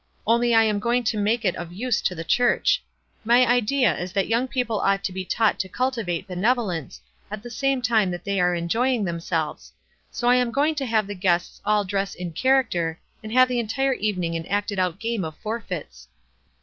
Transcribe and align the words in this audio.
Only 0.25 0.55
I 0.55 0.63
am 0.63 0.79
going 0.79 1.03
to 1.03 1.15
make 1.19 1.45
it 1.45 1.55
of 1.57 1.71
use 1.71 2.01
to 2.01 2.15
the 2.15 2.23
church. 2.23 2.81
My 3.23 3.45
idea 3.45 3.95
is 3.95 4.13
that 4.13 4.27
young 4.27 4.47
people 4.47 4.79
ought 4.79 5.03
to 5.03 5.11
be 5.13 5.23
taught 5.23 5.59
to 5.59 5.69
cultivate 5.69 6.27
berfevo 6.27 6.65
lence, 6.65 7.01
at 7.29 7.43
the 7.43 7.51
same 7.51 7.83
time 7.83 8.09
that 8.09 8.23
they 8.23 8.39
are 8.39 8.55
enjoying 8.55 9.03
themselves; 9.05 9.71
so 10.09 10.27
I 10.27 10.37
am 10.37 10.49
going 10.49 10.73
to 10.73 10.87
have 10.87 11.05
the 11.05 11.13
guests 11.13 11.61
all 11.65 11.83
dress 11.85 12.15
in 12.15 12.31
character, 12.33 12.99
and 13.21 13.31
have 13.31 13.47
the 13.47 13.59
entire 13.59 13.93
even 13.93 14.23
ing 14.23 14.35
an 14.35 14.47
acted 14.47 14.79
out 14.79 14.97
game 14.97 15.23
of 15.23 15.37
forfeits." 15.37 16.07